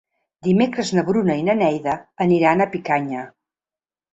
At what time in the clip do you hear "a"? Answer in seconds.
2.67-2.71